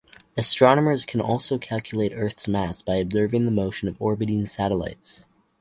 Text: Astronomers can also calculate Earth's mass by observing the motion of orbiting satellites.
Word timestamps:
Astronomers 0.35 1.05
can 1.05 1.21
also 1.21 1.59
calculate 1.59 2.11
Earth's 2.15 2.47
mass 2.47 2.81
by 2.81 2.95
observing 2.95 3.45
the 3.45 3.51
motion 3.51 3.87
of 3.87 4.01
orbiting 4.01 4.47
satellites. 4.47 5.25